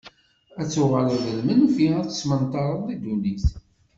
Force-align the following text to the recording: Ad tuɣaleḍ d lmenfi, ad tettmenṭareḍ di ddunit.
Ad 0.61 0.67
tuɣaleḍ 0.73 1.21
d 1.35 1.37
lmenfi, 1.39 1.87
ad 1.99 2.07
tettmenṭareḍ 2.07 2.81
di 2.87 2.95
ddunit. 2.97 3.45